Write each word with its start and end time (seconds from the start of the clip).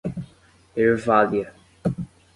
Ervália 0.81 1.53